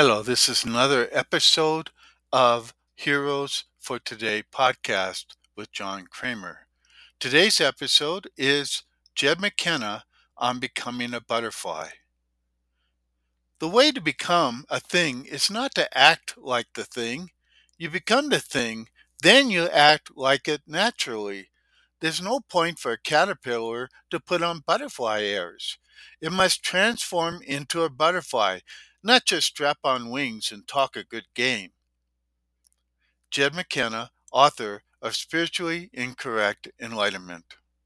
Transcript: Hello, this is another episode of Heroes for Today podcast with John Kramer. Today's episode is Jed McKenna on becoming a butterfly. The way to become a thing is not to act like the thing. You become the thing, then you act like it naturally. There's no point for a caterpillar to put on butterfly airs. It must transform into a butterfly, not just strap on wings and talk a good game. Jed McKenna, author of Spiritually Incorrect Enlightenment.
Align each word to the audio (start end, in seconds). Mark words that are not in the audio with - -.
Hello, 0.00 0.22
this 0.22 0.48
is 0.48 0.62
another 0.62 1.08
episode 1.10 1.90
of 2.32 2.72
Heroes 2.94 3.64
for 3.80 3.98
Today 3.98 4.44
podcast 4.54 5.24
with 5.56 5.72
John 5.72 6.06
Kramer. 6.08 6.68
Today's 7.18 7.60
episode 7.60 8.28
is 8.36 8.84
Jed 9.16 9.40
McKenna 9.40 10.04
on 10.36 10.60
becoming 10.60 11.12
a 11.12 11.20
butterfly. 11.20 11.88
The 13.58 13.66
way 13.66 13.90
to 13.90 14.00
become 14.00 14.66
a 14.70 14.78
thing 14.78 15.24
is 15.24 15.50
not 15.50 15.74
to 15.74 15.98
act 15.98 16.34
like 16.38 16.68
the 16.74 16.84
thing. 16.84 17.30
You 17.76 17.90
become 17.90 18.28
the 18.28 18.38
thing, 18.38 18.86
then 19.20 19.50
you 19.50 19.66
act 19.66 20.12
like 20.14 20.46
it 20.46 20.62
naturally. 20.64 21.50
There's 21.98 22.22
no 22.22 22.38
point 22.38 22.78
for 22.78 22.92
a 22.92 23.00
caterpillar 23.00 23.88
to 24.12 24.20
put 24.20 24.44
on 24.44 24.62
butterfly 24.64 25.24
airs. 25.24 25.76
It 26.20 26.30
must 26.30 26.62
transform 26.62 27.42
into 27.44 27.82
a 27.82 27.90
butterfly, 27.90 28.60
not 29.08 29.24
just 29.24 29.46
strap 29.46 29.78
on 29.84 30.10
wings 30.10 30.52
and 30.52 30.68
talk 30.68 30.94
a 30.94 31.02
good 31.02 31.24
game. 31.34 31.70
Jed 33.30 33.54
McKenna, 33.54 34.10
author 34.30 34.82
of 35.00 35.16
Spiritually 35.16 35.88
Incorrect 35.94 36.68
Enlightenment. 36.78 37.56